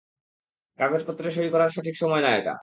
কাগজপত্রে 0.79 1.27
সই 1.31 1.49
করার 1.49 1.69
সঠিক 1.69 1.95
সময় 1.97 2.21
না 2.21 2.31
এটা। 2.37 2.53